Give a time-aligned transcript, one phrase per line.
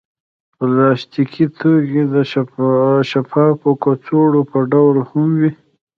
[0.57, 2.15] پلاستيکي توکي د
[3.11, 5.51] شفافو کڅوړو په ډول هم وي.